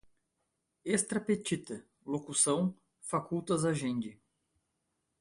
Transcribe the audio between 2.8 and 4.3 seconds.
facultas agendi